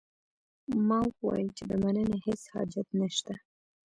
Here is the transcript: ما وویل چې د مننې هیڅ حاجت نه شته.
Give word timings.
ما 0.87 0.99
وویل 1.09 1.47
چې 1.57 1.63
د 1.69 1.71
مننې 1.83 2.17
هیڅ 2.25 2.41
حاجت 2.53 2.87
نه 2.99 3.07
شته. 3.15 3.35